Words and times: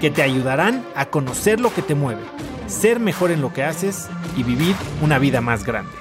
que 0.00 0.10
te 0.10 0.22
ayudarán 0.22 0.84
a 0.94 1.06
conocer 1.06 1.60
lo 1.60 1.72
que 1.72 1.82
te 1.82 1.94
mueve, 1.94 2.22
ser 2.66 3.00
mejor 3.00 3.30
en 3.30 3.40
lo 3.40 3.52
que 3.52 3.64
haces 3.64 4.08
y 4.36 4.42
vivir 4.42 4.74
una 5.02 5.18
vida 5.18 5.40
más 5.40 5.64
grande. 5.64 5.92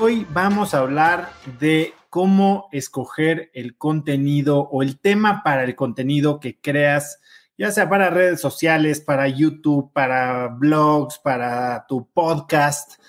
Hoy 0.00 0.26
vamos 0.30 0.74
a 0.74 0.78
hablar 0.78 1.32
de 1.58 1.94
cómo 2.10 2.68
escoger 2.70 3.50
el 3.54 3.76
contenido 3.76 4.60
o 4.60 4.82
el 4.82 4.98
tema 5.00 5.42
para 5.42 5.64
el 5.64 5.74
contenido 5.74 6.38
que 6.38 6.60
creas, 6.60 7.20
ya 7.58 7.72
sea 7.72 7.88
para 7.88 8.10
redes 8.10 8.40
sociales, 8.40 9.00
para 9.00 9.26
YouTube, 9.26 9.90
para 9.92 10.48
blogs, 10.48 11.18
para 11.18 11.86
tu 11.88 12.06
podcast, 12.12 13.00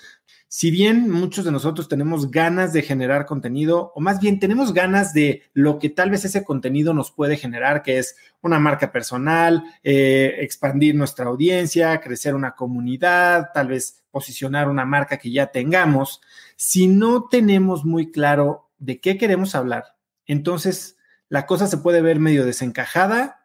si 0.48 0.70
bien 0.70 1.10
muchos 1.10 1.44
de 1.44 1.52
nosotros 1.52 1.88
tenemos 1.88 2.30
ganas 2.30 2.72
de 2.72 2.80
generar 2.80 3.26
contenido, 3.26 3.92
o 3.94 4.00
más 4.00 4.18
bien 4.18 4.40
tenemos 4.40 4.72
ganas 4.72 5.12
de 5.12 5.42
lo 5.52 5.78
que 5.78 5.90
tal 5.90 6.10
vez 6.10 6.24
ese 6.24 6.42
contenido 6.42 6.94
nos 6.94 7.10
puede 7.10 7.36
generar, 7.36 7.82
que 7.82 7.98
es 7.98 8.16
una 8.40 8.58
marca 8.58 8.90
personal, 8.90 9.62
eh, 9.82 10.36
expandir 10.40 10.94
nuestra 10.94 11.26
audiencia, 11.26 12.00
crecer 12.00 12.34
una 12.34 12.52
comunidad, 12.52 13.50
tal 13.52 13.68
vez 13.68 14.02
posicionar 14.10 14.70
una 14.70 14.86
marca 14.86 15.18
que 15.18 15.30
ya 15.30 15.48
tengamos, 15.48 16.22
si 16.56 16.88
no 16.88 17.28
tenemos 17.28 17.84
muy 17.84 18.10
claro 18.10 18.70
de 18.78 19.00
qué 19.00 19.18
queremos 19.18 19.54
hablar, 19.54 19.96
entonces 20.26 20.96
la 21.28 21.44
cosa 21.44 21.66
se 21.66 21.76
puede 21.76 22.00
ver 22.00 22.20
medio 22.20 22.46
desencajada 22.46 23.37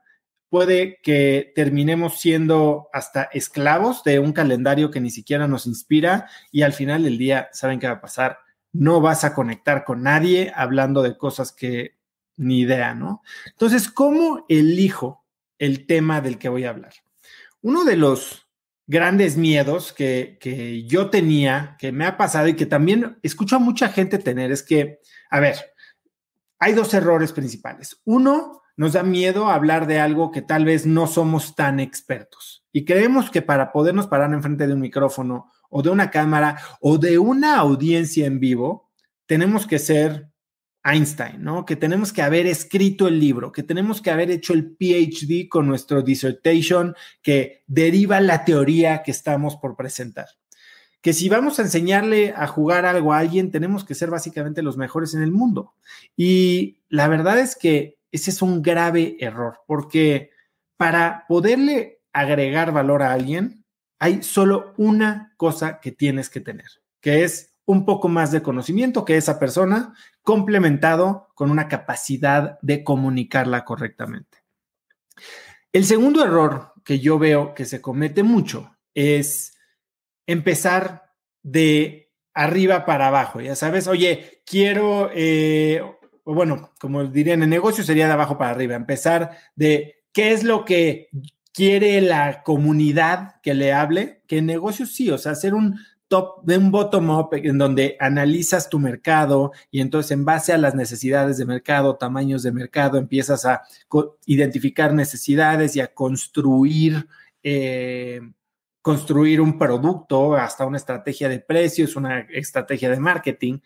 puede 0.54 1.00
que 1.02 1.52
terminemos 1.56 2.20
siendo 2.20 2.88
hasta 2.94 3.24
esclavos 3.24 4.04
de 4.04 4.20
un 4.20 4.34
calendario 4.34 4.92
que 4.92 5.02
ni 5.02 5.10
siquiera 5.10 5.48
nos 5.48 5.66
inspira 5.66 6.30
y 6.52 6.62
al 6.62 6.74
final 6.74 7.06
del 7.06 7.18
día, 7.18 7.50
¿saben 7.54 7.80
qué 7.80 7.88
va 7.88 7.94
a 7.94 8.02
pasar? 8.02 8.38
No 8.72 9.02
vas 9.02 9.24
a 9.24 9.34
conectar 9.34 9.84
con 9.84 10.04
nadie 10.04 10.54
hablando 10.56 11.02
de 11.02 11.18
cosas 11.18 11.54
que 11.54 11.98
ni 12.38 12.60
idea, 12.60 12.94
¿no? 12.94 13.24
Entonces, 13.48 13.90
¿cómo 13.90 14.46
elijo 14.48 15.26
el 15.58 15.88
tema 15.88 16.22
del 16.22 16.38
que 16.38 16.50
voy 16.50 16.66
a 16.66 16.70
hablar? 16.70 16.94
Uno 17.62 17.84
de 17.84 17.96
los 17.96 18.48
grandes 18.86 19.38
miedos 19.38 19.92
que, 19.92 20.38
que 20.40 20.84
yo 20.84 21.10
tenía, 21.10 21.78
que 21.80 21.92
me 21.92 22.06
ha 22.06 22.16
pasado 22.16 22.48
y 22.48 22.56
que 22.56 22.68
también 22.68 23.18
escucho 23.24 23.56
a 23.56 23.60
mucha 23.60 23.90
gente 23.90 24.20
tener, 24.20 24.52
es 24.52 24.62
que, 24.62 25.00
a 25.32 25.40
ver, 25.40 25.56
hay 26.60 26.74
dos 26.74 26.94
errores 26.94 27.32
principales. 27.32 28.00
Uno, 28.06 28.63
nos 28.76 28.94
da 28.94 29.04
miedo 29.04 29.50
hablar 29.50 29.88
de 29.88 30.00
algo 30.00 30.32
que 30.32 30.42
tal 30.42 30.66
vez 30.66 30.86
no 30.86 31.08
somos 31.08 31.56
tan 31.56 31.80
expertos. 31.80 32.66
Y 32.72 32.86
creemos 32.86 33.30
que 33.30 33.42
para 33.42 33.72
podernos 33.72 34.08
parar 34.08 34.34
enfrente 34.34 34.68
de 34.68 34.74
un 34.74 34.82
micrófono 34.82 35.52
o 35.70 35.82
de 35.82 35.90
una 35.90 36.10
cámara 36.10 36.58
o 36.82 36.98
de 36.98 37.18
una 37.18 37.58
audiencia 37.58 38.26
en 38.26 38.40
vivo, 38.40 38.90
tenemos 39.26 39.68
que 39.68 39.80
ser 39.80 40.30
Einstein, 40.84 41.42
¿no? 41.42 41.66
Que 41.66 41.76
tenemos 41.76 42.12
que 42.12 42.22
haber 42.22 42.46
escrito 42.46 43.08
el 43.08 43.20
libro, 43.20 43.52
que 43.52 43.64
tenemos 43.64 44.02
que 44.02 44.12
haber 44.12 44.30
hecho 44.32 44.54
el 44.54 44.76
PhD 44.76 45.48
con 45.48 45.66
nuestro 45.66 46.02
dissertation 46.02 46.96
que 47.22 47.64
deriva 47.68 48.20
la 48.20 48.44
teoría 48.44 49.02
que 49.02 49.12
estamos 49.12 49.56
por 49.56 49.78
presentar. 49.78 50.28
Que 51.02 51.14
si 51.14 51.30
vamos 51.30 51.60
a 51.60 51.64
enseñarle 51.64 52.34
a 52.36 52.48
jugar 52.48 52.86
algo 52.86 53.14
a 53.14 53.20
alguien, 53.20 53.52
tenemos 53.52 53.86
que 53.86 53.96
ser 53.96 54.10
básicamente 54.10 54.62
los 54.62 54.78
mejores 54.78 55.14
en 55.14 55.22
el 55.22 55.32
mundo. 55.32 55.74
Y 56.18 56.82
la 56.90 57.08
verdad 57.08 57.40
es 57.40 57.56
que 57.56 57.98
ese 58.14 58.30
es 58.30 58.42
un 58.44 58.62
grave 58.62 59.18
error, 59.20 59.62
porque 59.66 60.30
para 60.78 61.26
poderle 61.28 62.04
agregar 62.14 62.72
valor 62.72 63.02
a 63.02 63.12
alguien, 63.12 63.66
hay 64.00 64.22
solo 64.22 64.74
una 64.78 65.34
cosa 65.36 65.80
que 65.80 65.92
tienes 65.92 66.30
que 66.30 66.40
tener, 66.40 66.68
que 67.02 67.24
es 67.24 67.56
un 67.66 67.86
poco 67.86 68.10
más 68.10 68.32
de 68.32 68.44
conocimiento 68.44 69.04
que 69.04 69.18
esa 69.18 69.40
persona, 69.40 69.96
complementado 70.22 71.30
con 71.34 71.50
una 71.50 71.68
capacidad 71.68 72.60
de 72.62 72.84
comunicarla 72.84 73.66
correctamente. 73.66 74.44
El 75.72 75.86
segundo 75.86 76.24
error 76.24 76.74
que 76.84 77.00
yo 77.00 77.18
veo 77.18 77.56
que 77.56 77.66
se 77.66 77.82
comete 77.82 78.22
mucho 78.22 78.78
es 78.94 79.58
empezar 80.28 81.14
de 81.42 82.12
arriba 82.36 82.86
para 82.86 83.08
abajo, 83.08 83.42
ya 83.42 83.56
sabes, 83.56 83.88
oye, 83.88 84.44
quiero 84.46 85.10
eh, 85.14 85.82
o 86.24 86.34
bueno, 86.34 86.72
como 86.80 87.04
dirían 87.06 87.44
en 87.44 87.50
negocio, 87.50 87.84
sería 87.84 88.08
de 88.08 88.14
abajo 88.14 88.38
para 88.38 88.52
arriba, 88.52 88.76
empezar 88.76 89.32
de 89.56 90.04
qué 90.14 90.32
es 90.32 90.44
lo 90.44 90.66
que 90.66 91.10
quiere 91.54 92.02
la 92.02 92.44
comunidad 92.44 93.40
que 93.42 93.54
le 93.54 93.74
hable, 93.74 94.22
que 94.28 94.40
en 94.40 94.48
negocios 94.48 94.94
sí, 94.94 95.10
o 95.12 95.18
sea, 95.18 95.34
hacer 95.34 95.54
un 95.54 95.80
top, 96.08 96.44
de 96.44 96.58
un 96.58 96.72
bottom 96.72 97.10
up 97.10 97.30
en 97.34 97.58
donde 97.58 97.96
analizas 98.00 98.70
tu 98.70 98.80
mercado 98.80 99.52
y 99.70 99.82
entonces 99.82 100.12
en 100.12 100.26
base 100.26 100.54
a 100.54 100.58
las 100.58 100.76
necesidades 100.76 101.38
de 101.38 101.46
mercado, 101.46 101.96
tamaños 101.96 102.44
de 102.44 102.52
mercado, 102.52 102.98
empiezas 102.98 103.46
a 103.46 103.62
identificar 104.26 104.94
necesidades 104.94 105.76
y 105.76 105.82
a 105.82 105.94
construir, 105.94 107.08
eh, 107.44 108.22
construir 108.82 109.40
un 109.42 109.58
producto, 109.58 110.36
hasta 110.36 110.66
una 110.66 110.78
estrategia 110.78 111.30
de 111.30 111.40
precios, 111.40 111.96
una 111.96 112.20
estrategia 112.32 112.90
de 112.90 113.00
marketing. 113.00 113.60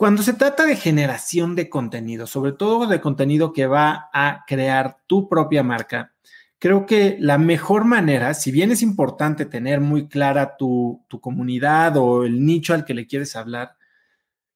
Cuando 0.00 0.22
se 0.22 0.32
trata 0.32 0.64
de 0.64 0.76
generación 0.76 1.54
de 1.54 1.68
contenido, 1.68 2.26
sobre 2.26 2.52
todo 2.52 2.86
de 2.86 3.02
contenido 3.02 3.52
que 3.52 3.66
va 3.66 4.08
a 4.14 4.44
crear 4.46 4.96
tu 5.06 5.28
propia 5.28 5.62
marca, 5.62 6.14
creo 6.58 6.86
que 6.86 7.18
la 7.20 7.36
mejor 7.36 7.84
manera, 7.84 8.32
si 8.32 8.50
bien 8.50 8.70
es 8.70 8.80
importante 8.80 9.44
tener 9.44 9.82
muy 9.82 10.08
clara 10.08 10.56
tu, 10.56 11.04
comunidad 11.20 11.98
o 11.98 12.24
el 12.24 12.46
nicho 12.46 12.72
al 12.72 12.86
que 12.86 12.94
le 12.94 13.06
quieres 13.06 13.36
hablar, 13.36 13.76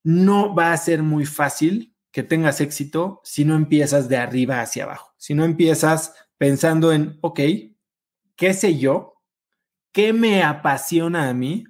no 0.03 0.55
va 0.55 0.73
a 0.73 0.79
ser 0.79 1.03
muy 1.03 1.27
fácil 1.27 1.95
que 2.11 2.23
tengas 2.23 2.63
éxito 2.63 3.21
si 3.23 3.45
no 3.45 3.55
empiezas 3.55 4.09
de 4.09 4.17
arriba 4.17 4.63
hacia 4.63 4.85
abajo, 4.85 5.13
si 5.19 5.35
no 5.35 5.45
empiezas 5.45 6.15
pensando 6.39 6.91
en, 6.91 7.19
ok, 7.21 7.41
¿qué 8.35 8.55
sé 8.55 8.79
yo? 8.79 9.21
¿Qué 9.93 10.15
me 10.15 10.43
apasiona 10.43 11.29
a 11.29 11.35
mí? 11.35 11.65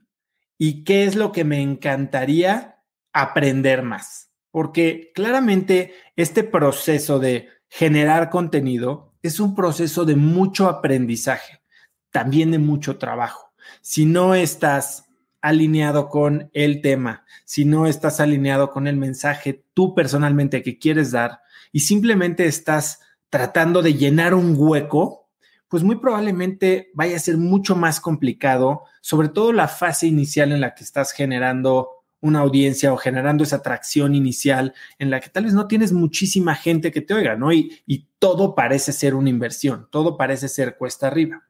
¿Y 0.58 0.84
qué 0.84 1.02
es 1.06 1.16
lo 1.16 1.32
que 1.32 1.42
me 1.42 1.60
encantaría 1.60 2.73
aprender 3.14 3.82
más, 3.82 4.30
porque 4.50 5.12
claramente 5.14 5.94
este 6.16 6.44
proceso 6.44 7.18
de 7.18 7.48
generar 7.70 8.28
contenido 8.28 9.14
es 9.22 9.40
un 9.40 9.54
proceso 9.54 10.04
de 10.04 10.16
mucho 10.16 10.68
aprendizaje, 10.68 11.62
también 12.10 12.50
de 12.50 12.58
mucho 12.58 12.98
trabajo. 12.98 13.54
Si 13.80 14.04
no 14.04 14.34
estás 14.34 15.06
alineado 15.40 16.08
con 16.08 16.50
el 16.52 16.82
tema, 16.82 17.24
si 17.44 17.64
no 17.64 17.86
estás 17.86 18.20
alineado 18.20 18.70
con 18.70 18.86
el 18.86 18.96
mensaje 18.96 19.64
tú 19.74 19.94
personalmente 19.94 20.62
que 20.62 20.78
quieres 20.78 21.10
dar 21.12 21.40
y 21.72 21.80
simplemente 21.80 22.46
estás 22.46 23.00
tratando 23.30 23.80
de 23.82 23.94
llenar 23.94 24.34
un 24.34 24.54
hueco, 24.56 25.28
pues 25.68 25.82
muy 25.82 25.96
probablemente 25.96 26.90
vaya 26.94 27.16
a 27.16 27.20
ser 27.20 27.36
mucho 27.36 27.76
más 27.76 28.00
complicado, 28.00 28.84
sobre 29.00 29.28
todo 29.28 29.52
la 29.52 29.68
fase 29.68 30.06
inicial 30.06 30.52
en 30.52 30.60
la 30.60 30.74
que 30.74 30.84
estás 30.84 31.12
generando 31.12 31.93
una 32.24 32.40
audiencia 32.40 32.90
o 32.92 32.96
generando 32.96 33.44
esa 33.44 33.56
atracción 33.56 34.14
inicial 34.14 34.72
en 34.98 35.10
la 35.10 35.20
que 35.20 35.28
tal 35.28 35.44
vez 35.44 35.52
no 35.52 35.68
tienes 35.68 35.92
muchísima 35.92 36.54
gente 36.54 36.90
que 36.90 37.02
te 37.02 37.12
oiga, 37.12 37.36
¿no? 37.36 37.52
Y, 37.52 37.82
y 37.86 38.08
todo 38.18 38.54
parece 38.54 38.92
ser 38.92 39.14
una 39.14 39.28
inversión, 39.28 39.88
todo 39.90 40.16
parece 40.16 40.48
ser 40.48 40.78
cuesta 40.78 41.06
arriba. 41.06 41.44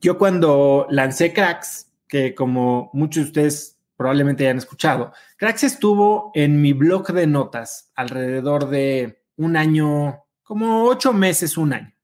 Yo 0.00 0.16
cuando 0.16 0.86
lancé 0.88 1.34
Cracks, 1.34 1.92
que 2.08 2.34
como 2.34 2.88
muchos 2.94 3.24
de 3.24 3.28
ustedes 3.28 3.78
probablemente 3.94 4.44
hayan 4.44 4.56
escuchado, 4.56 5.12
Cracks 5.36 5.64
estuvo 5.64 6.30
en 6.34 6.62
mi 6.62 6.72
blog 6.72 7.12
de 7.12 7.26
notas 7.26 7.92
alrededor 7.94 8.70
de 8.70 9.22
un 9.36 9.56
año, 9.56 10.24
como 10.42 10.84
ocho 10.84 11.12
meses, 11.12 11.58
un 11.58 11.74
año, 11.74 11.94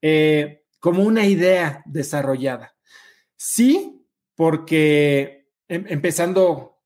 eh, 0.00 0.66
como 0.78 1.02
una 1.02 1.26
idea 1.26 1.82
desarrollada. 1.84 2.76
Sí, 3.36 4.06
porque 4.36 5.48
em, 5.66 5.84
empezando 5.88 6.77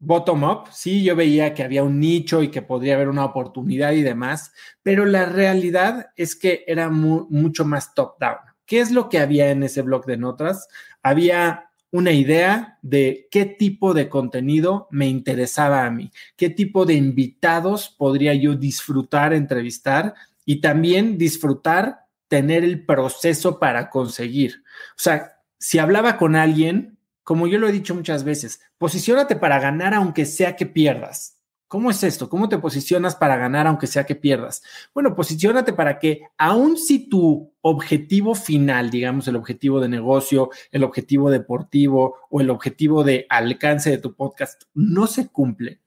bottom 0.00 0.44
up, 0.44 0.64
sí, 0.72 1.04
yo 1.04 1.14
veía 1.14 1.54
que 1.54 1.62
había 1.62 1.84
un 1.84 2.00
nicho 2.00 2.42
y 2.42 2.48
que 2.48 2.62
podría 2.62 2.94
haber 2.94 3.08
una 3.08 3.24
oportunidad 3.24 3.92
y 3.92 4.02
demás, 4.02 4.52
pero 4.82 5.04
la 5.04 5.26
realidad 5.26 6.10
es 6.16 6.34
que 6.34 6.64
era 6.66 6.88
mucho 6.88 7.64
más 7.64 7.94
top 7.94 8.18
down. 8.18 8.38
¿Qué 8.64 8.80
es 8.80 8.90
lo 8.90 9.08
que 9.08 9.18
había 9.18 9.50
en 9.50 9.62
ese 9.62 9.82
blog 9.82 10.06
de 10.06 10.16
notas? 10.16 10.68
Había 11.02 11.70
una 11.92 12.12
idea 12.12 12.78
de 12.82 13.28
qué 13.30 13.44
tipo 13.44 13.94
de 13.94 14.08
contenido 14.08 14.88
me 14.90 15.06
interesaba 15.06 15.84
a 15.84 15.90
mí, 15.90 16.10
qué 16.36 16.48
tipo 16.48 16.86
de 16.86 16.94
invitados 16.94 17.94
podría 17.98 18.32
yo 18.34 18.54
disfrutar, 18.54 19.34
entrevistar 19.34 20.14
y 20.44 20.60
también 20.60 21.18
disfrutar 21.18 22.06
tener 22.28 22.62
el 22.64 22.86
proceso 22.86 23.58
para 23.58 23.90
conseguir. 23.90 24.62
O 24.90 24.98
sea, 24.98 25.40
si 25.58 25.78
hablaba 25.78 26.16
con 26.16 26.36
alguien, 26.36 26.96
como 27.24 27.46
yo 27.46 27.58
lo 27.58 27.68
he 27.68 27.72
dicho 27.72 27.94
muchas 27.94 28.24
veces, 28.24 28.60
posiciónate 28.78 29.36
para 29.36 29.58
ganar 29.60 29.94
aunque 29.94 30.26
sea 30.26 30.56
que 30.56 30.66
pierdas. 30.66 31.40
¿Cómo 31.70 31.92
es 31.92 32.02
esto? 32.02 32.28
¿Cómo 32.28 32.48
te 32.48 32.58
posicionas 32.58 33.14
para 33.14 33.36
ganar 33.36 33.68
aunque 33.68 33.86
sea 33.86 34.04
que 34.04 34.16
pierdas? 34.16 34.60
Bueno, 34.92 35.14
posiciónate 35.14 35.72
para 35.72 36.00
que 36.00 36.22
aun 36.36 36.76
si 36.76 37.08
tu 37.08 37.54
objetivo 37.60 38.34
final, 38.34 38.90
digamos 38.90 39.28
el 39.28 39.36
objetivo 39.36 39.80
de 39.80 39.88
negocio, 39.88 40.50
el 40.72 40.82
objetivo 40.82 41.30
deportivo 41.30 42.16
o 42.28 42.40
el 42.40 42.50
objetivo 42.50 43.04
de 43.04 43.24
alcance 43.28 43.88
de 43.88 43.98
tu 43.98 44.16
podcast 44.16 44.64
no 44.74 45.06
se 45.06 45.28
cumple, 45.28 45.78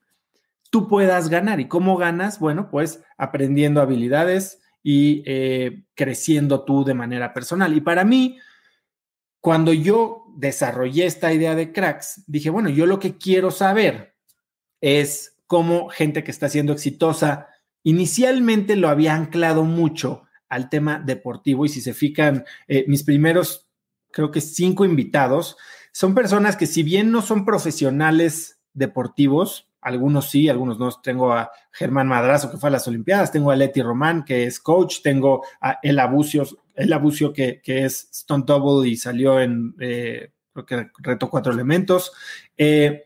tú 0.70 0.88
puedas 0.88 1.28
ganar. 1.28 1.60
¿Y 1.60 1.68
cómo 1.68 1.98
ganas? 1.98 2.38
Bueno, 2.38 2.70
pues 2.70 3.02
aprendiendo 3.18 3.82
habilidades 3.82 4.62
y 4.82 5.22
eh, 5.26 5.84
creciendo 5.94 6.64
tú 6.64 6.84
de 6.84 6.94
manera 6.94 7.34
personal. 7.34 7.76
Y 7.76 7.82
para 7.82 8.04
mí, 8.04 8.38
cuando 9.38 9.74
yo 9.74 10.23
desarrollé 10.36 11.06
esta 11.06 11.32
idea 11.32 11.54
de 11.54 11.72
cracks, 11.72 12.22
dije, 12.26 12.50
bueno, 12.50 12.68
yo 12.68 12.86
lo 12.86 12.98
que 12.98 13.16
quiero 13.16 13.50
saber 13.50 14.16
es 14.80 15.36
como 15.46 15.88
gente 15.88 16.24
que 16.24 16.30
está 16.30 16.48
siendo 16.48 16.72
exitosa 16.72 17.48
inicialmente 17.84 18.74
lo 18.74 18.88
había 18.88 19.14
anclado 19.14 19.62
mucho 19.62 20.22
al 20.48 20.68
tema 20.68 20.98
deportivo 20.98 21.64
y 21.64 21.68
si 21.68 21.80
se 21.80 21.94
fijan, 21.94 22.44
eh, 22.66 22.84
mis 22.88 23.04
primeros, 23.04 23.68
creo 24.10 24.30
que 24.30 24.40
cinco 24.40 24.84
invitados, 24.84 25.56
son 25.92 26.14
personas 26.14 26.56
que 26.56 26.66
si 26.66 26.82
bien 26.82 27.12
no 27.12 27.22
son 27.22 27.44
profesionales 27.44 28.58
deportivos, 28.72 29.68
algunos 29.84 30.30
sí, 30.30 30.48
algunos 30.48 30.78
no. 30.78 30.90
Tengo 31.02 31.32
a 31.32 31.50
Germán 31.70 32.08
Madrazo, 32.08 32.50
que 32.50 32.56
fue 32.56 32.70
a 32.70 32.72
las 32.72 32.88
Olimpiadas, 32.88 33.30
tengo 33.30 33.50
a 33.50 33.56
Leti 33.56 33.82
Román, 33.82 34.24
que 34.24 34.44
es 34.44 34.58
coach, 34.58 35.02
tengo 35.02 35.44
a 35.60 35.78
El 35.82 35.98
Abucio, 35.98 36.46
que, 37.32 37.60
que 37.62 37.84
es 37.84 38.08
Stone 38.10 38.44
Double 38.46 38.88
y 38.88 38.96
salió 38.96 39.40
en, 39.40 39.74
eh, 39.78 40.32
creo 40.52 40.66
que 40.66 40.90
reto 40.98 41.28
cuatro 41.28 41.52
elementos. 41.52 42.12
Eh, 42.56 43.04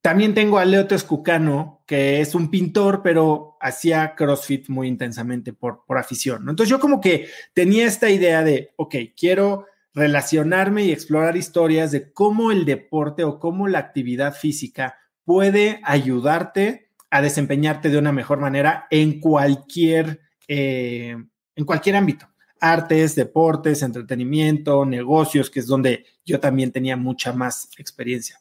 también 0.00 0.34
tengo 0.34 0.58
a 0.58 0.64
Leo 0.64 0.86
Tescucano, 0.86 1.82
que 1.86 2.20
es 2.20 2.34
un 2.34 2.50
pintor, 2.50 3.02
pero 3.04 3.56
hacía 3.60 4.14
CrossFit 4.16 4.68
muy 4.68 4.88
intensamente 4.88 5.52
por, 5.52 5.84
por 5.86 5.98
afición. 5.98 6.48
Entonces 6.48 6.70
yo 6.70 6.80
como 6.80 7.00
que 7.00 7.28
tenía 7.52 7.86
esta 7.86 8.10
idea 8.10 8.42
de, 8.42 8.72
ok, 8.76 8.96
quiero 9.16 9.66
relacionarme 9.94 10.84
y 10.84 10.92
explorar 10.92 11.36
historias 11.36 11.92
de 11.92 12.12
cómo 12.12 12.50
el 12.50 12.64
deporte 12.64 13.24
o 13.24 13.38
cómo 13.38 13.68
la 13.68 13.78
actividad 13.78 14.34
física 14.34 14.96
puede 15.24 15.80
ayudarte 15.84 16.90
a 17.10 17.20
desempeñarte 17.20 17.90
de 17.90 17.98
una 17.98 18.12
mejor 18.12 18.38
manera 18.38 18.86
en 18.90 19.20
cualquier, 19.20 20.20
eh, 20.48 21.16
en 21.54 21.64
cualquier 21.64 21.96
ámbito. 21.96 22.28
Artes, 22.60 23.14
deportes, 23.14 23.82
entretenimiento, 23.82 24.86
negocios, 24.86 25.50
que 25.50 25.60
es 25.60 25.66
donde 25.66 26.06
yo 26.24 26.40
también 26.40 26.72
tenía 26.72 26.96
mucha 26.96 27.32
más 27.32 27.68
experiencia. 27.76 28.40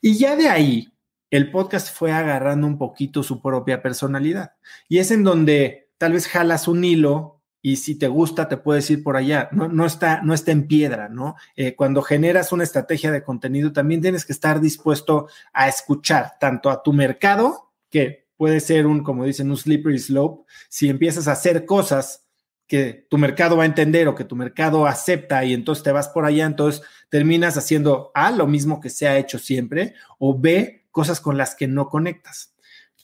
Y 0.00 0.16
ya 0.16 0.36
de 0.36 0.48
ahí, 0.48 0.92
el 1.30 1.50
podcast 1.50 1.94
fue 1.94 2.12
agarrando 2.12 2.66
un 2.66 2.78
poquito 2.78 3.22
su 3.22 3.42
propia 3.42 3.82
personalidad. 3.82 4.52
Y 4.88 4.98
es 4.98 5.10
en 5.10 5.24
donde 5.24 5.90
tal 5.98 6.12
vez 6.12 6.28
jalas 6.28 6.68
un 6.68 6.84
hilo 6.84 7.37
y 7.60 7.76
si 7.76 7.96
te 7.96 8.08
gusta 8.08 8.48
te 8.48 8.56
puedes 8.56 8.90
ir 8.90 9.02
por 9.02 9.16
allá. 9.16 9.48
No, 9.52 9.68
no, 9.68 9.86
está, 9.86 10.22
no 10.22 10.34
está 10.34 10.52
en 10.52 10.66
piedra, 10.66 11.08
¿no? 11.08 11.36
Eh, 11.56 11.74
cuando 11.74 12.02
generas 12.02 12.52
una 12.52 12.64
estrategia 12.64 13.10
de 13.10 13.22
contenido, 13.22 13.72
también 13.72 14.00
tienes 14.00 14.24
que 14.24 14.32
estar 14.32 14.60
dispuesto 14.60 15.28
a 15.52 15.68
escuchar 15.68 16.34
tanto 16.38 16.70
a 16.70 16.82
tu 16.82 16.92
mercado, 16.92 17.72
que 17.90 18.28
puede 18.36 18.60
ser 18.60 18.86
un, 18.86 19.02
como 19.02 19.24
dicen, 19.24 19.50
un 19.50 19.56
slippery 19.56 19.98
slope, 19.98 20.44
si 20.68 20.88
empiezas 20.88 21.26
a 21.28 21.32
hacer 21.32 21.64
cosas 21.66 22.24
que 22.68 23.06
tu 23.08 23.16
mercado 23.18 23.56
va 23.56 23.62
a 23.62 23.66
entender 23.66 24.06
o 24.08 24.14
que 24.14 24.24
tu 24.24 24.36
mercado 24.36 24.86
acepta 24.86 25.44
y 25.44 25.54
entonces 25.54 25.82
te 25.82 25.90
vas 25.90 26.08
por 26.08 26.26
allá, 26.26 26.44
entonces 26.44 26.82
terminas 27.08 27.56
haciendo 27.56 28.10
A, 28.14 28.30
lo 28.30 28.46
mismo 28.46 28.80
que 28.80 28.90
se 28.90 29.08
ha 29.08 29.16
hecho 29.16 29.38
siempre, 29.38 29.94
o 30.18 30.38
B, 30.38 30.86
cosas 30.90 31.20
con 31.20 31.38
las 31.38 31.54
que 31.54 31.66
no 31.66 31.88
conectas. 31.88 32.54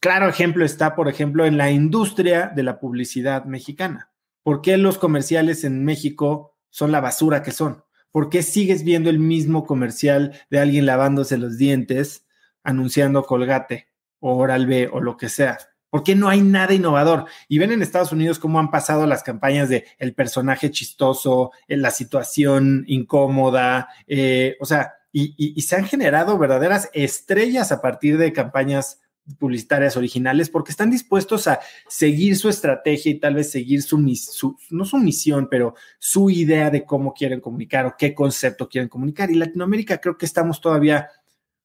Claro 0.00 0.28
ejemplo 0.28 0.66
está, 0.66 0.94
por 0.94 1.08
ejemplo, 1.08 1.46
en 1.46 1.56
la 1.56 1.70
industria 1.70 2.52
de 2.54 2.62
la 2.62 2.78
publicidad 2.78 3.46
mexicana. 3.46 4.10
¿Por 4.44 4.60
qué 4.60 4.76
los 4.76 4.98
comerciales 4.98 5.64
en 5.64 5.84
México 5.84 6.54
son 6.68 6.92
la 6.92 7.00
basura 7.00 7.42
que 7.42 7.50
son? 7.50 7.82
¿Por 8.12 8.28
qué 8.28 8.42
sigues 8.42 8.84
viendo 8.84 9.10
el 9.10 9.18
mismo 9.18 9.64
comercial 9.64 10.38
de 10.50 10.60
alguien 10.60 10.86
lavándose 10.86 11.38
los 11.38 11.58
dientes, 11.58 12.26
anunciando 12.62 13.24
Colgate 13.24 13.88
o 14.20 14.36
Oral 14.36 14.66
B 14.66 14.88
o 14.92 15.00
lo 15.00 15.16
que 15.16 15.28
sea? 15.30 15.58
¿Por 15.88 16.04
qué 16.04 16.14
no 16.14 16.28
hay 16.28 16.42
nada 16.42 16.74
innovador? 16.74 17.24
Y 17.48 17.58
ven 17.58 17.72
en 17.72 17.80
Estados 17.80 18.12
Unidos 18.12 18.38
cómo 18.38 18.58
han 18.58 18.70
pasado 18.70 19.06
las 19.06 19.22
campañas 19.22 19.68
de 19.70 19.86
el 19.98 20.14
personaje 20.14 20.70
chistoso, 20.70 21.52
la 21.66 21.90
situación 21.90 22.84
incómoda, 22.86 23.88
eh, 24.06 24.56
o 24.60 24.66
sea, 24.66 24.92
y, 25.10 25.62
se 25.62 25.76
han 25.76 25.84
generado 25.86 26.36
verdaderas 26.36 26.90
estrellas 26.92 27.70
a 27.70 27.80
partir 27.80 28.18
de 28.18 28.32
campañas 28.32 29.00
publicitarias 29.38 29.96
originales 29.96 30.50
porque 30.50 30.70
están 30.70 30.90
dispuestos 30.90 31.46
a 31.46 31.60
seguir 31.88 32.36
su 32.36 32.48
estrategia 32.48 33.12
y 33.12 33.18
tal 33.18 33.34
vez 33.34 33.50
seguir 33.50 33.82
su, 33.82 33.98
su, 34.16 34.56
no 34.70 34.84
su 34.84 34.98
misión, 34.98 35.48
pero 35.50 35.74
su 35.98 36.30
idea 36.30 36.70
de 36.70 36.84
cómo 36.84 37.14
quieren 37.14 37.40
comunicar 37.40 37.86
o 37.86 37.94
qué 37.96 38.14
concepto 38.14 38.68
quieren 38.68 38.88
comunicar. 38.88 39.30
Y 39.30 39.34
Latinoamérica 39.34 39.98
creo 39.98 40.18
que 40.18 40.26
estamos 40.26 40.60
todavía 40.60 41.08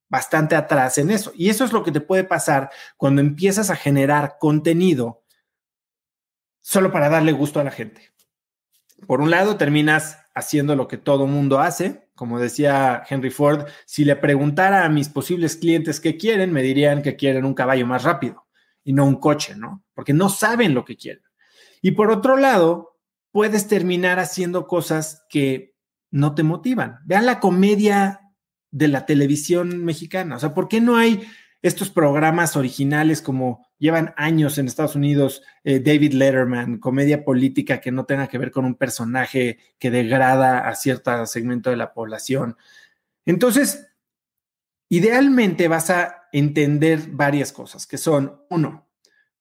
bastante 0.09 0.56
atrás 0.56 0.97
en 0.97 1.11
eso. 1.11 1.31
Y 1.35 1.50
eso 1.50 1.63
es 1.63 1.71
lo 1.71 1.83
que 1.83 1.91
te 1.91 2.01
puede 2.01 2.23
pasar 2.23 2.69
cuando 2.97 3.21
empiezas 3.21 3.69
a 3.69 3.75
generar 3.75 4.38
contenido 4.39 5.23
solo 6.61 6.91
para 6.91 7.09
darle 7.09 7.31
gusto 7.31 7.59
a 7.59 7.63
la 7.63 7.71
gente. 7.71 8.09
Por 9.07 9.21
un 9.21 9.31
lado, 9.31 9.57
terminas 9.57 10.17
haciendo 10.33 10.75
lo 10.75 10.88
que 10.88 10.97
todo 10.97 11.27
mundo 11.27 11.59
hace. 11.59 12.08
Como 12.19 12.38
decía 12.38 13.04
Henry 13.10 13.30
Ford, 13.30 13.66
si 13.86 14.04
le 14.04 14.18
preguntara 14.18 14.83
a 14.83 14.89
mis 14.89 15.07
posibles 15.07 15.56
clientes 15.56 16.01
qué 16.01 16.18
quieren, 16.18 16.51
me 16.51 16.62
dirían 16.62 17.01
que 17.01 17.16
quieren 17.16 17.45
un 17.45 17.54
caballo 17.54 17.88
más 17.88 18.04
rápido 18.04 18.45
y 18.83 18.92
no 18.92 19.06
un 19.06 19.16
coche, 19.21 19.56
¿no? 19.56 19.86
Porque 19.94 20.12
no 20.12 20.27
saben 20.27 20.74
lo 20.74 20.83
que 20.83 20.98
quieren. 20.98 21.24
Y 21.81 21.92
por 21.92 22.12
otro 22.12 22.36
lado, 22.36 23.00
puedes 23.31 23.69
terminar 23.69 24.19
haciendo 24.19 24.68
cosas 24.68 25.25
que 25.30 25.77
no 26.12 26.36
te 26.36 26.44
motivan. 26.44 27.00
Vean 27.06 27.25
la 27.25 27.39
comedia 27.39 28.19
de 28.69 28.89
la 28.89 29.06
televisión 29.06 29.86
mexicana. 29.86 30.36
O 30.36 30.39
sea, 30.39 30.54
¿por 30.54 30.68
qué 30.68 30.81
no 30.81 30.98
hay 30.98 31.25
estos 31.61 31.89
programas 31.89 32.56
originales 32.56 33.21
como 33.21 33.67
llevan 33.77 34.13
años 34.17 34.57
en 34.57 34.67
Estados 34.67 34.95
Unidos, 34.95 35.41
eh, 35.63 35.79
David 35.79 36.13
Letterman, 36.13 36.79
comedia 36.79 37.23
política 37.25 37.81
que 37.81 37.91
no 37.91 38.06
tenga 38.06 38.27
que 38.27 38.38
ver 38.38 38.51
con 38.51 38.65
un 38.65 38.75
personaje 38.75 39.59
que 39.78 39.92
degrada 39.92 40.68
a 40.68 40.75
cierto 40.75 41.25
segmento 41.25 41.69
de 41.69 41.78
la 41.78 41.94
población? 41.94 42.57
Entonces, 43.25 43.87
idealmente 44.89 45.68
vas 45.68 45.89
a 45.89 46.28
entender 46.31 47.07
varias 47.09 47.51
cosas, 47.51 47.85
que 47.85 47.97
son, 47.97 48.42
uno, 48.49 48.87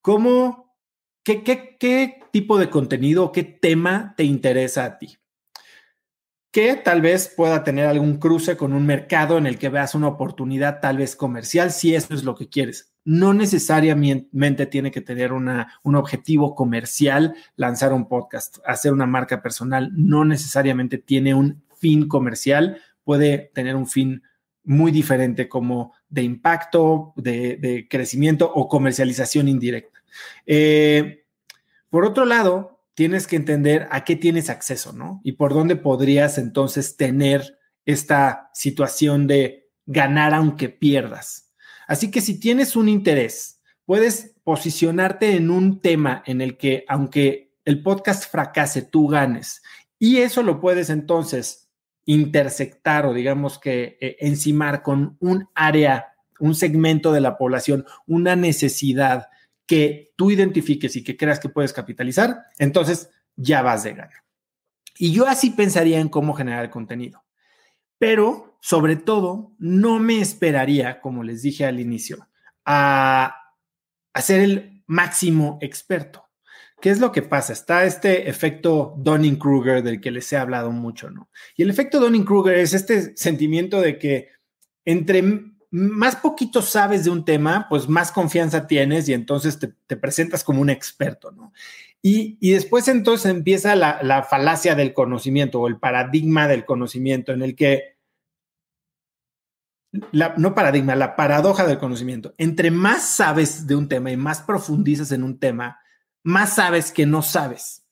cómo, 0.00 0.76
qué, 1.22 1.42
qué, 1.42 1.76
qué 1.78 2.20
tipo 2.32 2.58
de 2.58 2.70
contenido, 2.70 3.32
qué 3.32 3.44
tema 3.44 4.14
te 4.16 4.24
interesa 4.24 4.84
a 4.84 4.98
ti 4.98 5.18
que 6.58 6.74
tal 6.74 7.00
vez 7.00 7.32
pueda 7.36 7.62
tener 7.62 7.86
algún 7.86 8.16
cruce 8.16 8.56
con 8.56 8.72
un 8.72 8.84
mercado 8.84 9.38
en 9.38 9.46
el 9.46 9.58
que 9.58 9.68
veas 9.68 9.94
una 9.94 10.08
oportunidad 10.08 10.80
tal 10.80 10.96
vez 10.96 11.14
comercial, 11.14 11.70
si 11.70 11.94
eso 11.94 12.12
es 12.12 12.24
lo 12.24 12.34
que 12.34 12.48
quieres. 12.48 12.92
No 13.04 13.32
necesariamente 13.32 14.66
tiene 14.66 14.90
que 14.90 15.00
tener 15.00 15.32
una, 15.32 15.78
un 15.84 15.94
objetivo 15.94 16.56
comercial, 16.56 17.36
lanzar 17.54 17.92
un 17.92 18.08
podcast, 18.08 18.58
hacer 18.66 18.92
una 18.92 19.06
marca 19.06 19.40
personal, 19.40 19.92
no 19.94 20.24
necesariamente 20.24 20.98
tiene 20.98 21.32
un 21.32 21.62
fin 21.76 22.08
comercial, 22.08 22.80
puede 23.04 23.52
tener 23.54 23.76
un 23.76 23.86
fin 23.86 24.24
muy 24.64 24.90
diferente 24.90 25.48
como 25.48 25.92
de 26.08 26.24
impacto, 26.24 27.12
de, 27.14 27.86
crecimiento 27.88 28.52
o 28.52 28.68
comercialización 28.68 29.46
indirecta. 29.46 30.02
Eh, 30.44 31.24
por 31.88 32.04
otro 32.04 32.24
lado, 32.24 32.77
tienes 32.98 33.28
que 33.28 33.36
entender 33.36 33.86
a 33.92 34.02
qué 34.02 34.16
tienes 34.16 34.50
acceso, 34.50 34.92
¿no? 34.92 35.20
Y 35.22 35.34
por 35.34 35.54
dónde 35.54 35.76
podrías 35.76 36.36
entonces 36.36 36.96
tener 36.96 37.56
esta 37.84 38.50
situación 38.54 39.28
de 39.28 39.70
ganar 39.86 40.34
aunque 40.34 40.68
pierdas. 40.68 41.52
Así 41.86 42.10
que 42.10 42.20
si 42.20 42.40
tienes 42.40 42.74
un 42.74 42.88
interés, 42.88 43.62
puedes 43.84 44.34
posicionarte 44.42 45.36
en 45.36 45.48
un 45.48 45.80
tema 45.80 46.24
en 46.26 46.40
el 46.40 46.56
que 46.56 46.84
aunque 46.88 47.54
el 47.64 47.84
podcast 47.84 48.28
fracase, 48.28 48.82
tú 48.82 49.06
ganes. 49.06 49.62
Y 50.00 50.16
eso 50.16 50.42
lo 50.42 50.58
puedes 50.60 50.90
entonces 50.90 51.70
intersectar 52.04 53.06
o 53.06 53.14
digamos 53.14 53.60
que 53.60 53.96
eh, 54.00 54.16
encimar 54.18 54.82
con 54.82 55.16
un 55.20 55.46
área, 55.54 56.14
un 56.40 56.56
segmento 56.56 57.12
de 57.12 57.20
la 57.20 57.38
población, 57.38 57.84
una 58.08 58.34
necesidad 58.34 59.28
que 59.68 60.12
tú 60.16 60.30
identifiques 60.32 60.96
y 60.96 61.04
que 61.04 61.16
creas 61.16 61.38
que 61.38 61.50
puedes 61.50 61.74
capitalizar, 61.74 62.46
entonces 62.58 63.10
ya 63.36 63.62
vas 63.62 63.84
de 63.84 63.92
gana. 63.92 64.24
Y 64.96 65.12
yo 65.12 65.28
así 65.28 65.50
pensaría 65.50 66.00
en 66.00 66.08
cómo 66.08 66.34
generar 66.34 66.70
contenido. 66.70 67.22
Pero, 67.98 68.56
sobre 68.60 68.96
todo, 68.96 69.52
no 69.58 69.98
me 69.98 70.20
esperaría, 70.20 71.00
como 71.00 71.22
les 71.22 71.42
dije 71.42 71.66
al 71.66 71.78
inicio, 71.78 72.26
a, 72.64 73.36
ser 74.16 74.40
el 74.40 74.82
máximo 74.86 75.58
experto. 75.60 76.24
¿Qué 76.80 76.90
es 76.90 76.98
lo 76.98 77.12
que 77.12 77.22
pasa? 77.22 77.52
Está 77.52 77.84
este 77.84 78.28
efecto 78.28 78.94
Dunning-Kruger 78.96 79.82
del 79.82 80.00
que 80.00 80.10
les 80.10 80.32
he 80.32 80.36
hablado 80.36 80.70
mucho, 80.72 81.10
¿no? 81.10 81.28
Y 81.56 81.62
el 81.62 81.70
efecto 81.70 82.00
Dunning-Kruger 82.00 82.58
es 82.58 82.72
este 82.72 83.16
sentimiento 83.16 83.80
de 83.80 83.98
que 83.98 84.28
entre 84.84 85.22
más 85.70 86.16
poquito 86.16 86.62
sabes 86.62 87.04
de 87.04 87.10
un 87.10 87.24
tema, 87.24 87.66
pues 87.68 87.88
más 87.88 88.12
confianza 88.12 88.66
tienes 88.66 89.08
y 89.08 89.14
entonces 89.14 89.58
te, 89.58 89.96
presentas 89.96 90.44
como 90.44 90.60
un 90.60 90.70
experto, 90.70 91.30
¿no? 91.30 91.52
Y, 92.00 92.38
después 92.52 92.88
entonces 92.88 93.30
empieza 93.30 93.74
la, 93.74 93.98
la, 94.02 94.22
falacia 94.22 94.74
del 94.74 94.94
conocimiento 94.94 95.60
o 95.60 95.66
el 95.66 95.78
paradigma 95.78 96.46
del 96.46 96.64
conocimiento 96.64 97.32
en 97.32 97.42
el 97.42 97.56
que, 97.56 97.98
la, 100.12 100.34
no 100.36 100.54
paradigma, 100.54 100.94
la 100.94 101.16
paradoja 101.16 101.66
del 101.66 101.78
conocimiento. 101.78 102.34
Entre 102.38 102.70
más 102.70 103.02
sabes 103.02 103.66
de 103.66 103.76
un 103.76 103.88
tema 103.88 104.10
y 104.10 104.16
más 104.16 104.42
profundizas 104.42 105.12
en 105.12 105.22
un 105.22 105.38
tema, 105.38 105.80
más 106.22 106.54
sabes 106.54 106.92
que 106.92 107.06
no 107.06 107.22
sabes. 107.22 107.84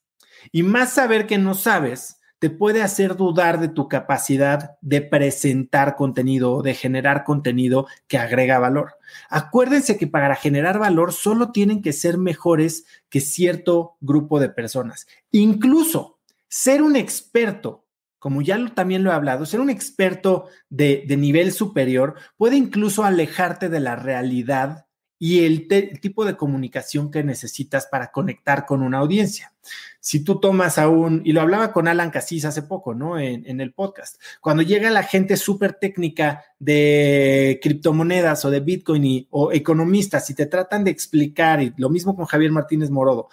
Y 0.51 0.63
más 0.63 0.93
saber 0.93 1.27
que 1.27 1.37
no 1.37 1.53
sabes 1.53 2.16
te 2.39 2.49
puede 2.49 2.83
hacer 2.83 3.15
dudar 3.15 3.59
de 3.59 3.67
tu 3.67 3.87
capacidad 3.87 4.77
de 4.81 5.01
presentar 5.01 5.95
contenido 5.95 6.53
o 6.53 6.61
de 6.61 6.73
generar 6.73 7.23
contenido 7.23 7.87
que 8.07 8.17
agrega 8.17 8.59
valor. 8.59 8.95
Acuérdense 9.29 9.97
que 9.97 10.07
para 10.07 10.35
generar 10.35 10.79
valor 10.79 11.13
solo 11.13 11.51
tienen 11.51 11.81
que 11.81 11.93
ser 11.93 12.17
mejores 12.17 12.85
que 13.09 13.21
cierto 13.21 13.97
grupo 14.01 14.39
de 14.39 14.49
personas. 14.49 15.07
Incluso 15.31 16.19
ser 16.47 16.81
un 16.81 16.95
experto 16.95 17.83
como 18.19 18.41
ya 18.41 18.57
también 18.73 19.03
lo 19.03 19.11
he 19.11 19.13
hablado, 19.13 19.45
ser 19.45 19.61
un 19.61 19.69
experto 19.69 20.47
de, 20.69 21.05
de, 21.07 21.17
nivel 21.17 21.51
superior 21.51 22.15
puede 22.35 22.57
incluso 22.57 23.03
alejarte 23.03 23.69
de 23.69 23.79
la 23.79 23.95
realidad 23.95 24.86
y 25.19 25.45
el, 25.45 25.67
tipo 25.99 26.25
de 26.25 26.37
comunicación 26.37 27.09
que 27.09 27.23
necesitas 27.23 27.87
para 27.87 28.11
conectar 28.11 28.65
con 28.65 28.83
una 28.83 28.99
audiencia. 28.99 29.53
Si 29.99 30.23
tú 30.23 30.39
tomas 30.39 30.77
a 30.77 30.89
un, 30.89 31.21
y 31.25 31.33
lo 31.33 31.41
hablaba 31.41 31.73
con 31.73 31.87
Alan 31.87 32.11
Casís 32.11 32.45
hace 32.45 32.61
poco, 32.61 32.93
¿no? 32.93 33.19
En, 33.19 33.59
el 33.59 33.73
podcast, 33.73 34.21
cuando 34.41 34.63
llega 34.63 34.89
la 34.91 35.03
gente 35.03 35.35
súper 35.35 35.73
técnica 35.73 36.45
de 36.59 37.59
criptomonedas 37.61 38.45
o 38.45 38.51
de 38.51 38.59
Bitcoin 38.59 39.27
o 39.31 39.51
economistas 39.51 40.29
y 40.29 40.35
te 40.35 40.45
tratan 40.45 40.83
de 40.83 40.91
explicar, 40.91 41.61
y 41.61 41.73
lo 41.77 41.89
mismo 41.89 42.15
con 42.15 42.25
Javier 42.25 42.51
Martínez 42.51 42.89
Morodo, 42.89 43.29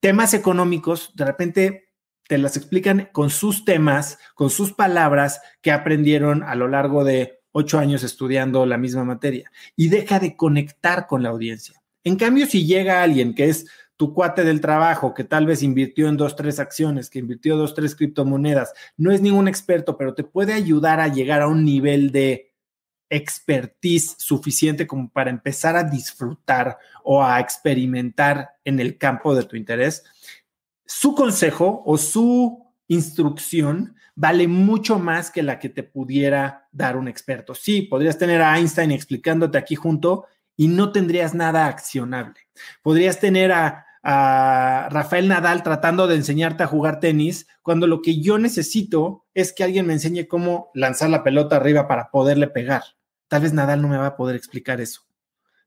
temas 0.00 0.34
económicos, 0.34 1.12
de 1.14 1.24
repente 1.24 1.86
te 2.26 2.38
las 2.38 2.56
explican 2.56 3.08
con 3.12 3.30
sus 3.30 3.64
temas, 3.64 4.18
con 4.34 4.50
sus 4.50 4.72
palabras 4.72 5.40
que 5.60 5.70
aprendieron 5.70 6.42
a 6.42 6.54
lo 6.54 6.66
largo 6.66 7.04
de 7.04 7.40
ocho 7.58 7.78
años 7.78 8.02
estudiando 8.02 8.66
la 8.66 8.76
misma 8.76 9.02
materia 9.02 9.50
y 9.76 9.88
deja 9.88 10.20
de 10.20 10.36
conectar 10.36 11.06
con 11.06 11.22
la 11.22 11.30
audiencia. 11.30 11.82
En 12.04 12.16
cambio, 12.16 12.46
si 12.46 12.66
llega 12.66 13.02
alguien 13.02 13.34
que 13.34 13.48
es 13.48 13.66
tu 13.96 14.12
cuate 14.12 14.44
del 14.44 14.60
trabajo, 14.60 15.14
que 15.14 15.24
tal 15.24 15.46
vez 15.46 15.62
invirtió 15.62 16.08
en 16.08 16.18
dos, 16.18 16.36
tres 16.36 16.58
acciones, 16.58 17.08
que 17.08 17.18
invirtió 17.18 17.56
dos, 17.56 17.74
tres 17.74 17.96
criptomonedas, 17.96 18.74
no 18.98 19.10
es 19.10 19.22
ningún 19.22 19.48
experto, 19.48 19.96
pero 19.96 20.12
te 20.14 20.22
puede 20.22 20.52
ayudar 20.52 21.00
a 21.00 21.08
llegar 21.08 21.40
a 21.40 21.48
un 21.48 21.64
nivel 21.64 22.12
de 22.12 22.52
expertise 23.08 24.16
suficiente 24.18 24.86
como 24.86 25.08
para 25.08 25.30
empezar 25.30 25.76
a 25.76 25.84
disfrutar 25.84 26.76
o 27.04 27.24
a 27.24 27.40
experimentar 27.40 28.50
en 28.66 28.80
el 28.80 28.98
campo 28.98 29.34
de 29.34 29.44
tu 29.44 29.56
interés, 29.56 30.04
su 30.84 31.14
consejo 31.14 31.82
o 31.86 31.96
su 31.96 32.65
instrucción 32.88 33.96
vale 34.14 34.48
mucho 34.48 34.98
más 34.98 35.30
que 35.30 35.42
la 35.42 35.58
que 35.58 35.68
te 35.68 35.82
pudiera 35.82 36.68
dar 36.72 36.96
un 36.96 37.08
experto. 37.08 37.54
Sí, 37.54 37.82
podrías 37.82 38.18
tener 38.18 38.40
a 38.42 38.56
Einstein 38.58 38.90
explicándote 38.90 39.58
aquí 39.58 39.74
junto 39.74 40.26
y 40.56 40.68
no 40.68 40.90
tendrías 40.90 41.34
nada 41.34 41.66
accionable. 41.66 42.40
Podrías 42.82 43.20
tener 43.20 43.52
a, 43.52 43.82
Rafael 44.08 45.26
Nadal 45.26 45.64
tratando 45.64 46.06
de 46.06 46.14
enseñarte 46.14 46.62
a 46.62 46.68
jugar 46.68 47.00
tenis 47.00 47.48
cuando 47.60 47.88
lo 47.88 48.02
que 48.02 48.20
yo 48.20 48.38
necesito 48.38 49.26
es 49.34 49.52
que 49.52 49.64
alguien 49.64 49.84
me 49.84 49.94
enseñe 49.94 50.28
cómo 50.28 50.70
lanzar 50.74 51.10
la 51.10 51.24
pelota 51.24 51.56
arriba 51.56 51.88
para 51.88 52.12
poderle 52.12 52.46
pegar. 52.46 52.84
Tal 53.26 53.42
vez 53.42 53.52
Nadal 53.52 53.82
no 53.82 53.88
me 53.88 53.96
va 53.96 54.06
a 54.06 54.16
poder 54.16 54.36
explicar 54.36 54.80
eso. 54.80 55.00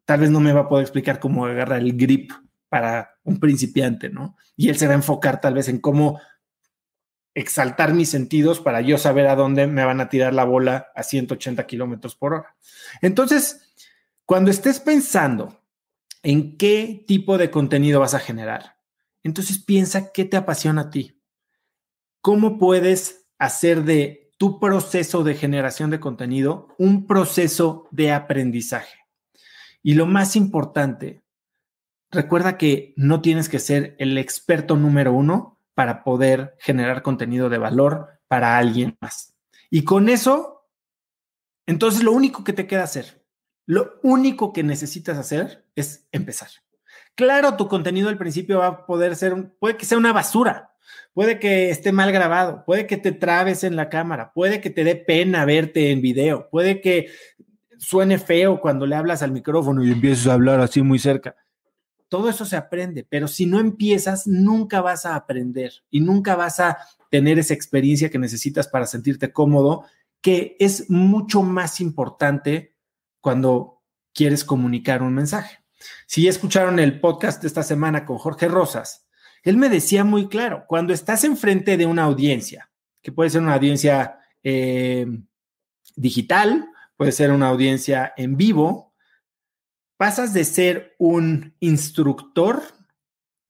Tal 0.05 0.21
vez 0.21 0.29
no 0.29 0.39
me 0.39 0.53
va 0.53 0.61
a 0.61 0.67
poder 0.69 0.83
explicar 0.83 1.19
cómo 1.19 1.45
agarrar 1.45 1.79
el 1.79 1.97
grip 1.97 2.31
para 2.69 3.17
un 3.23 3.41
principiante, 3.41 4.09
¿no? 4.09 4.37
Y 4.55 4.69
él 4.69 4.77
se 4.77 4.87
va 4.87 4.93
a 4.93 4.97
enfocar 4.97 5.41
tal 5.41 5.55
vez 5.55 5.67
en 5.67 5.79
cómo 5.79 6.21
exaltar 7.33 7.93
mis 7.93 8.09
sentidos 8.09 8.59
para 8.59 8.81
yo 8.81 8.97
saber 8.97 9.27
a 9.27 9.35
dónde 9.35 9.67
me 9.67 9.85
van 9.85 10.01
a 10.01 10.09
tirar 10.09 10.33
la 10.33 10.43
bola 10.43 10.87
a 10.95 11.03
180 11.03 11.65
kilómetros 11.67 12.15
por 12.15 12.33
hora. 12.33 12.55
Entonces, 13.01 13.73
cuando 14.25 14.51
estés 14.51 14.79
pensando 14.79 15.61
en 16.23 16.57
qué 16.57 17.03
tipo 17.07 17.37
de 17.37 17.49
contenido 17.49 17.99
vas 17.99 18.13
a 18.13 18.19
generar, 18.19 18.77
entonces 19.23 19.59
piensa 19.59 20.11
qué 20.11 20.25
te 20.25 20.37
apasiona 20.37 20.81
a 20.81 20.89
ti. 20.89 21.21
¿Cómo 22.21 22.57
puedes 22.57 23.27
hacer 23.37 23.83
de 23.83 24.31
tu 24.37 24.59
proceso 24.59 25.23
de 25.23 25.35
generación 25.35 25.89
de 25.89 25.99
contenido 25.99 26.75
un 26.77 27.07
proceso 27.07 27.87
de 27.91 28.11
aprendizaje? 28.11 28.97
Y 29.81 29.93
lo 29.93 30.05
más 30.05 30.35
importante, 30.35 31.23
recuerda 32.11 32.57
que 32.57 32.93
no 32.97 33.21
tienes 33.21 33.47
que 33.49 33.59
ser 33.59 33.95
el 33.99 34.17
experto 34.17 34.75
número 34.75 35.13
uno, 35.13 35.58
para 35.79 36.03
poder 36.03 36.57
generar 36.59 37.01
contenido 37.03 37.47
de 37.47 37.57
valor 37.57 38.19
para 38.27 38.57
alguien 38.57 38.97
más. 38.99 39.33
Y 39.69 39.85
con 39.85 40.09
eso, 40.09 40.67
entonces 41.65 42.03
lo 42.03 42.11
único 42.11 42.43
que 42.43 42.51
te 42.51 42.67
queda 42.67 42.83
hacer, 42.83 43.23
lo 43.65 43.97
único 44.03 44.51
que 44.51 44.61
necesitas 44.61 45.17
hacer 45.17 45.65
es 45.77 46.05
empezar. 46.11 46.49
Claro, 47.15 47.55
tu 47.55 47.69
contenido 47.69 48.09
al 48.09 48.17
principio 48.17 48.59
va 48.59 48.67
a 48.67 48.85
poder 48.85 49.15
ser, 49.15 49.53
puede 49.57 49.77
que 49.77 49.85
sea 49.85 49.97
una 49.97 50.11
basura, 50.11 50.73
puede 51.13 51.39
que 51.39 51.69
esté 51.69 51.93
mal 51.93 52.11
grabado, 52.11 52.65
puede 52.65 52.85
que 52.85 52.97
te 52.97 53.13
trabes 53.13 53.63
en 53.63 53.77
la 53.77 53.87
cámara, 53.87 54.33
puede 54.33 54.59
que 54.59 54.71
te 54.71 54.83
dé 54.83 54.97
pena 54.97 55.45
verte 55.45 55.91
en 55.91 56.01
video, 56.01 56.49
puede 56.49 56.81
que 56.81 57.07
suene 57.77 58.19
feo 58.19 58.59
cuando 58.59 58.85
le 58.85 58.97
hablas 58.97 59.21
al 59.21 59.31
micrófono 59.31 59.81
y 59.81 59.93
empieces 59.93 60.27
a 60.27 60.33
hablar 60.33 60.59
así 60.59 60.81
muy 60.81 60.99
cerca 60.99 61.37
todo 62.09 62.29
eso 62.29 62.43
se 62.43 62.57
aprende, 62.57 63.05
pero 63.07 63.27
si 63.27 63.45
no 63.45 63.59
empiezas, 63.59 64.27
nunca 64.27 64.81
vas 64.81 65.05
a 65.05 65.15
aprender 65.15 65.71
y 65.89 66.01
nunca 66.01 66.35
vas 66.35 66.59
a 66.59 66.77
tener 67.09 67.39
esa 67.39 67.53
experiencia 67.53 68.09
que 68.09 68.19
necesitas 68.19 68.67
para 68.67 68.87
sentirte 68.87 69.31
cómodo, 69.31 69.85
que 70.21 70.57
es 70.59 70.89
mucho 70.89 71.43
más 71.43 71.79
importante 71.79 72.75
cuando 73.21 73.81
quieres 74.13 74.43
comunicar 74.43 75.01
un 75.01 75.13
mensaje. 75.13 75.59
Si 76.07 76.27
escucharon 76.27 76.79
el 76.79 76.99
podcast 76.99 77.41
de 77.41 77.47
esta 77.47 77.63
semana 77.63 78.05
con 78.05 78.17
Jorge 78.17 78.47
Rosas, 78.47 79.07
él 79.43 79.57
me 79.57 79.69
decía 79.69 80.03
muy 80.03 80.27
claro, 80.27 80.65
cuando 80.67 80.93
estás 80.93 81.23
enfrente 81.23 81.77
de 81.77 81.85
una 81.85 82.03
audiencia, 82.03 82.71
que 83.01 83.11
puede 83.11 83.29
ser 83.29 83.41
una 83.41 83.53
audiencia 83.53 84.19
eh, 84.43 85.07
digital, 85.95 86.69
puede 86.97 87.11
ser 87.11 87.31
una 87.31 87.47
audiencia 87.47 88.13
en 88.17 88.35
vivo, 88.35 88.88
pasas 89.99 90.33
de 90.33 90.45
ser 90.45 90.95
un 90.97 91.57
instructor 91.59 92.63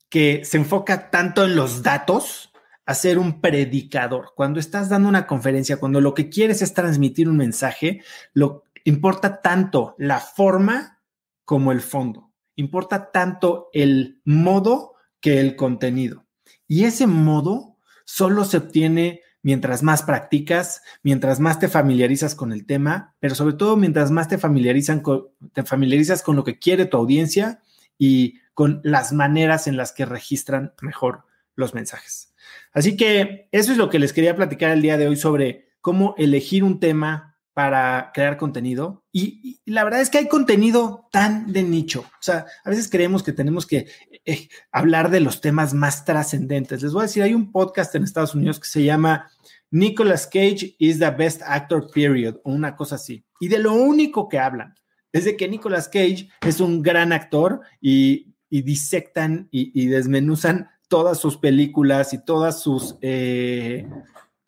que 0.09 0.41
se 0.43 0.57
enfoca 0.57 1.11
tanto 1.11 1.45
en 1.45 1.55
los 1.55 1.83
datos 1.83 2.51
a 2.87 2.95
ser 2.95 3.19
un 3.19 3.39
predicador. 3.39 4.31
Cuando 4.35 4.59
estás 4.59 4.89
dando 4.89 5.09
una 5.09 5.27
conferencia, 5.27 5.77
cuando 5.77 6.01
lo 6.01 6.15
que 6.15 6.27
quieres 6.27 6.63
es 6.63 6.73
transmitir 6.73 7.29
un 7.29 7.37
mensaje, 7.37 8.01
lo 8.33 8.63
importa 8.83 9.43
tanto 9.43 9.93
la 9.99 10.19
forma 10.19 11.03
como 11.45 11.71
el 11.71 11.81
fondo. 11.81 12.31
Importa 12.55 13.11
tanto 13.11 13.69
el 13.71 14.19
modo 14.25 14.95
que 15.21 15.39
el 15.39 15.55
contenido. 15.55 16.25
Y 16.67 16.85
ese 16.85 17.05
modo 17.05 17.77
solo 18.05 18.43
se 18.43 18.57
obtiene 18.57 19.21
mientras 19.41 19.83
más 19.83 20.03
practicas, 20.03 20.81
mientras 21.03 21.39
más 21.39 21.59
te 21.59 21.67
familiarizas 21.67 22.35
con 22.35 22.51
el 22.51 22.65
tema, 22.65 23.15
pero 23.19 23.35
sobre 23.35 23.55
todo 23.55 23.77
mientras 23.77 24.11
más 24.11 24.27
te, 24.27 24.37
familiarizas 24.37 26.23
con 26.23 26.35
lo 26.35 26.43
que 26.43 26.59
quiere 26.59 26.85
tu 26.85 26.97
audiencia 26.97 27.61
y 27.97 28.39
con 28.53 28.81
las 28.83 29.13
maneras 29.13 29.67
en 29.67 29.77
las 29.77 29.91
que 29.91 30.05
registran 30.05 30.73
mejor 30.81 31.25
los 31.55 31.73
mensajes. 31.73 32.33
Así 32.73 32.97
que 32.97 33.47
eso 33.51 33.71
es 33.71 33.77
lo 33.77 33.89
que 33.89 33.99
les 33.99 34.13
quería 34.13 34.35
platicar 34.35 34.71
el 34.71 34.81
día 34.81 34.97
de 34.97 35.07
hoy 35.07 35.15
sobre 35.15 35.69
cómo 35.81 36.15
elegir 36.17 36.63
un 36.63 36.79
tema 36.79 37.28
para 37.59 38.11
crear 38.13 38.37
contenido. 38.37 39.03
Y, 39.11 39.59
la 39.65 39.83
verdad 39.83 39.99
es 39.99 40.09
que 40.09 40.17
hay 40.17 40.29
contenido 40.29 41.09
tan 41.11 41.51
de 41.51 41.61
nicho. 41.61 42.05
O 42.07 42.21
sea, 42.21 42.45
a 42.63 42.69
veces 42.69 42.87
creemos 42.87 43.21
que 43.21 43.33
tenemos 43.33 43.67
que 43.67 43.85
eh, 44.23 44.47
hablar 44.71 45.11
de 45.11 45.19
los 45.19 45.41
temas 45.41 45.73
más 45.73 46.05
trascendentes. 46.05 46.81
Les 46.81 46.93
voy 46.93 47.01
a 47.01 47.07
decir, 47.07 47.21
hay 47.21 47.33
un 47.33 47.51
podcast 47.51 47.93
en 47.95 48.05
Estados 48.05 48.33
Unidos 48.33 48.61
que 48.61 48.69
se 48.69 48.85
llama 48.85 49.29
Nicolas 49.71 50.25
Cage 50.25 50.77
is 50.79 50.99
the 50.99 51.09
best 51.09 51.41
actor, 51.45 51.91
period, 51.91 52.37
o 52.45 52.53
una 52.53 52.77
cosa 52.77 52.95
así. 52.95 53.25
Y 53.41 53.49
de 53.49 53.59
lo 53.59 53.73
único 53.73 54.29
que 54.29 54.39
hablan 54.39 54.73
es 55.11 55.25
de 55.25 55.35
que 55.35 55.49
Nicolas 55.49 55.89
Cage 55.89 56.29
es 56.39 56.61
un 56.61 56.81
gran 56.81 57.11
actor 57.11 57.59
y, 57.81 58.37
disectan 58.49 59.49
y, 59.51 59.87
desmenuzan 59.87 60.69
todas 60.87 61.19
sus 61.19 61.35
películas 61.35 62.13
y 62.13 62.23
todas 62.23 62.61
sus, 62.61 62.95
eh, 63.01 63.85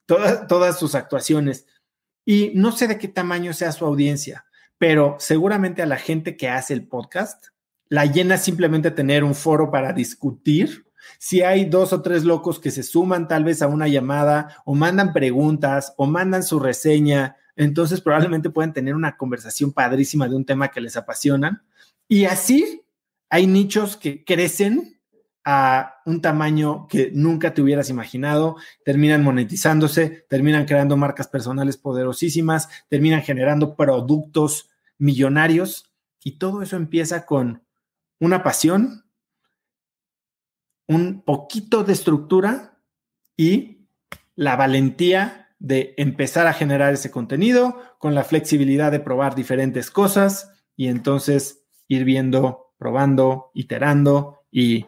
todas, 0.05 0.47
todas 0.47 0.79
sus 0.79 0.95
actuaciones. 0.95 1.65
Y 2.25 2.51
no 2.55 2.71
sé 2.71 2.87
de 2.87 2.97
qué 2.97 3.07
tamaño 3.07 3.53
sea 3.53 3.71
su 3.71 3.85
audiencia, 3.85 4.45
pero 4.77 5.15
seguramente 5.19 5.81
a 5.81 5.85
la 5.85 5.97
gente 5.97 6.37
que 6.37 6.49
hace 6.49 6.73
el 6.73 6.87
podcast 6.87 7.47
la 7.91 8.05
llena 8.05 8.37
simplemente 8.37 8.89
tener 8.89 9.25
un 9.25 9.35
foro 9.35 9.69
para 9.69 9.91
discutir 9.91 10.85
Si 11.19 11.41
hay 11.41 11.65
dos 11.65 11.91
o 11.93 12.01
tres 12.01 12.23
locos 12.23 12.59
que 12.59 12.71
se 12.71 12.83
suman 12.83 13.27
tal 13.27 13.43
vez 13.43 13.61
a 13.61 13.67
una 13.67 13.87
llamada 13.87 14.55
o 14.65 14.75
mandan 14.75 15.13
preguntas 15.13 15.93
o 15.97 16.05
mandan 16.05 16.43
su 16.43 16.59
reseña, 16.59 17.35
entonces 17.55 18.01
probablemente 18.01 18.49
pueden 18.49 18.71
tener 18.71 18.95
una 18.95 19.17
conversación 19.17 19.73
padrísima 19.73 20.29
de 20.29 20.35
un 20.35 20.45
tema 20.45 20.69
que 20.69 20.79
les 20.79 20.95
apasiona. 20.95 21.65
Y 22.07 22.25
así 22.25 22.83
hay 23.29 23.47
nichos 23.47 23.97
que 23.97 24.23
crecen 24.23 25.00
a 25.43 26.01
un 26.05 26.21
tamaño 26.21 26.88
que 26.88 27.12
nunca 27.13 27.53
te 27.53 27.62
hubieras 27.62 27.89
imaginado, 27.89 28.57
terminan 28.86 29.24
monetizándose, 29.24 30.25
terminan 30.29 30.65
creando 30.65 30.98
marcas 30.98 31.27
personales 31.27 31.77
poderosísimas, 31.77 32.69
terminan 32.89 33.21
generando 33.21 33.75
productos 33.75 34.69
millonarios 34.98 35.91
y 36.24 36.33
todo 36.33 36.62
eso 36.62 36.75
empieza 36.75 37.25
con 37.25 37.63
una 38.19 38.43
pasión, 38.43 39.05
un 40.88 41.24
poquito 41.24 41.83
de 41.83 41.93
estructura 41.93 42.77
y 43.36 43.88
la 44.36 44.55
valentía 44.55 45.50
de 45.57 45.93
empezar 45.98 46.48
a 46.48 46.53
generar 46.53 46.93
ese 46.93 47.12
contenido 47.12 47.81
con 47.98 48.13
la 48.13 48.24
flexibilidad 48.24 48.91
de 48.91 49.00
probar 49.00 49.36
diferentes 49.36 49.89
cosas 49.89 50.51
y 50.75 50.88
entonces 50.88 51.65
ir 51.88 52.03
viendo, 52.03 52.74
probando, 52.77 53.51
iterando 53.53 54.43
y 54.51 54.88